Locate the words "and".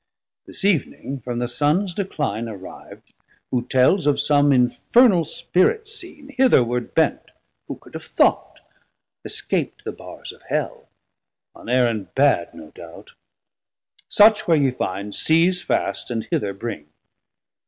16.09-16.27